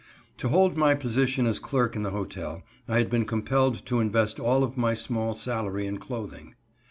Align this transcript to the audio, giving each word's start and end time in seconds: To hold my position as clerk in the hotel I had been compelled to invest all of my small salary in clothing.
To 0.37 0.47
hold 0.47 0.75
my 0.75 0.95
position 0.95 1.45
as 1.45 1.59
clerk 1.59 1.95
in 1.95 2.01
the 2.01 2.09
hotel 2.09 2.63
I 2.87 2.97
had 2.97 3.07
been 3.07 3.23
compelled 3.23 3.85
to 3.85 3.99
invest 3.99 4.39
all 4.39 4.63
of 4.63 4.75
my 4.75 4.95
small 4.95 5.35
salary 5.35 5.85
in 5.85 5.99
clothing. 5.99 6.55